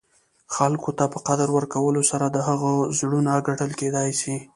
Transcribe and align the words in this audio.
خلګو 0.55 0.91
ته 0.97 1.05
په 1.13 1.19
قدر 1.27 1.47
ورکولو 1.53 2.01
سره، 2.11 2.25
د 2.29 2.37
هغه 2.47 2.71
زړونه 2.99 3.31
ګټل 3.47 3.71
کېداى 3.79 4.11
سي. 4.21 4.35